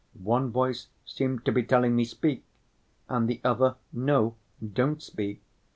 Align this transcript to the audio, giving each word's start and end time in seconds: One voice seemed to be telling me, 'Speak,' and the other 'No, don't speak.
One 0.19 0.49
voice 0.49 0.87
seemed 1.05 1.45
to 1.45 1.51
be 1.51 1.61
telling 1.61 1.95
me, 1.95 2.05
'Speak,' 2.05 2.43
and 3.07 3.29
the 3.29 3.39
other 3.43 3.75
'No, 3.93 4.35
don't 4.73 4.99
speak. 4.99 5.43